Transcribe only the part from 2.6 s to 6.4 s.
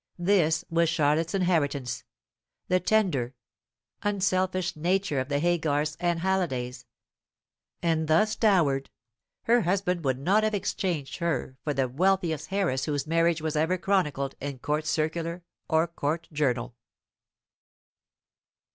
the tender, unselfish nature of the Haygarths and